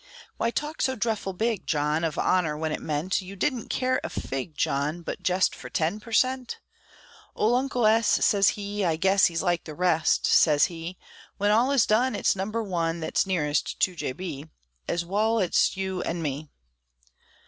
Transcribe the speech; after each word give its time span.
Why 0.37 0.49
talk 0.49 0.81
so 0.81 0.95
dreffle 0.95 1.37
big, 1.37 1.67
John, 1.67 2.03
Of 2.03 2.17
honor 2.17 2.57
when 2.57 2.71
it 2.71 2.81
meant 2.81 3.21
You 3.21 3.35
didn't 3.35 3.69
care 3.69 4.01
a 4.03 4.09
fig, 4.09 4.55
John, 4.57 5.03
But 5.03 5.21
jest 5.21 5.53
for 5.53 5.69
ten 5.69 5.99
per 5.99 6.11
cent? 6.11 6.59
Ole 7.35 7.53
Uncle 7.53 7.85
S. 7.85 8.07
sez 8.25 8.47
he, 8.57 8.83
"I 8.83 8.95
guess 8.95 9.27
He's 9.27 9.43
like 9.43 9.65
the 9.65 9.75
rest," 9.75 10.25
sez 10.25 10.65
he: 10.65 10.97
"When 11.37 11.51
all 11.51 11.69
is 11.69 11.85
done, 11.85 12.15
it's 12.15 12.35
number 12.35 12.63
one 12.63 12.99
Thet's 13.01 13.27
nearest 13.27 13.79
to 13.81 13.95
J. 13.95 14.13
B., 14.13 14.47
Ez 14.87 15.05
wal 15.05 15.39
ez 15.39 15.69
t' 15.69 15.79
you 15.79 16.01
an' 16.01 16.23
me!" 16.23 16.49